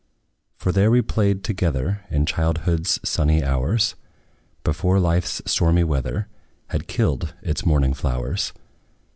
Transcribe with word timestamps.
For 0.55 0.71
there 0.71 0.89
we 0.89 1.03
played 1.03 1.43
together, 1.43 2.03
In 2.09 2.25
childhood's 2.25 2.99
sunny 3.07 3.43
hours; 3.43 3.93
Before 4.63 4.99
life's 4.99 5.43
stormy 5.45 5.83
weather 5.83 6.27
Had 6.69 6.87
killed 6.87 7.35
its 7.43 7.67
morning 7.67 7.93
flowers. 7.93 8.51